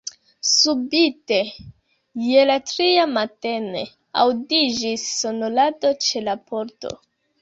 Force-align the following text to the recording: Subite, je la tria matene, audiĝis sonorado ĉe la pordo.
Subite, 0.51 1.37
je 2.29 2.45
la 2.51 2.55
tria 2.69 3.03
matene, 3.11 3.83
audiĝis 4.25 5.05
sonorado 5.19 5.93
ĉe 6.07 6.25
la 6.31 6.37
pordo. 6.51 6.97